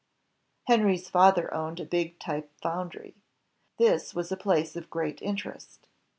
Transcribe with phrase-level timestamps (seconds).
[0.65, 3.13] Henry's father owned a big type foundry.
[3.77, 5.85] This was a place of great interest.